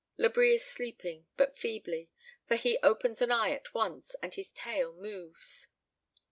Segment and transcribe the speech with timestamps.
[0.17, 2.09] Labri is sleeping, but feebly,
[2.47, 5.67] for he opens an eye at once, and his tail moves.